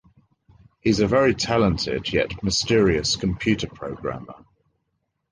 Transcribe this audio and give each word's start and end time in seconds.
He's 0.79 0.99
a 0.99 1.05
very 1.05 1.35
talented, 1.35 2.11
yet 2.11 2.43
mysterious 2.43 3.15
computer 3.15 3.67
programmer. 3.67 4.33